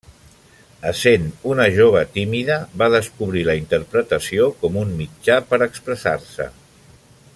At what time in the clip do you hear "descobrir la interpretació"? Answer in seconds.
2.95-4.49